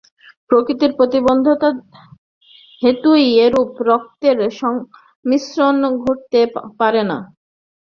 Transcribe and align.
প্রকৃতির 0.49 0.91
প্রতিবন্ধকতা-হেতুই 0.97 2.03
এরূপ 3.45 3.71
রক্তের 3.89 4.37
সংমিশ্রণ 4.59 5.75
ঘটতে 6.01 6.39
পারে 6.79 7.01
না। 7.09 7.17